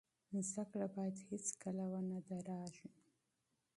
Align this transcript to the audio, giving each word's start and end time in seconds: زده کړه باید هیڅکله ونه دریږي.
زده 0.49 0.63
کړه 0.71 0.87
باید 0.95 1.15
هیڅکله 1.29 1.83
ونه 1.91 2.17
دریږي. 2.29 2.87